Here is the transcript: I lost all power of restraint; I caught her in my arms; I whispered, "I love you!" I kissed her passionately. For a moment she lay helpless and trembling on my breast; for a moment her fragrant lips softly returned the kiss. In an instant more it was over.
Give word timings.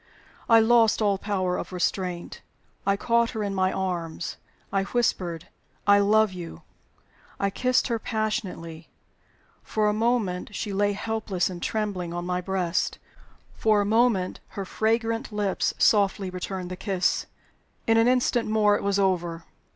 I 0.49 0.59
lost 0.59 0.99
all 0.99 1.19
power 1.19 1.57
of 1.59 1.71
restraint; 1.71 2.41
I 2.87 2.97
caught 2.97 3.29
her 3.29 3.43
in 3.43 3.53
my 3.53 3.71
arms; 3.71 4.37
I 4.73 4.81
whispered, 4.85 5.49
"I 5.85 5.99
love 5.99 6.33
you!" 6.33 6.63
I 7.39 7.51
kissed 7.51 7.87
her 7.87 7.99
passionately. 7.99 8.89
For 9.61 9.87
a 9.87 9.93
moment 9.93 10.55
she 10.55 10.73
lay 10.73 10.93
helpless 10.93 11.51
and 11.51 11.61
trembling 11.61 12.15
on 12.15 12.25
my 12.25 12.41
breast; 12.41 12.97
for 13.53 13.79
a 13.79 13.85
moment 13.85 14.39
her 14.57 14.65
fragrant 14.65 15.31
lips 15.31 15.75
softly 15.77 16.31
returned 16.31 16.71
the 16.71 16.75
kiss. 16.77 17.27
In 17.85 17.97
an 17.97 18.07
instant 18.07 18.49
more 18.49 18.75
it 18.75 18.81
was 18.83 18.97
over. 18.97 19.43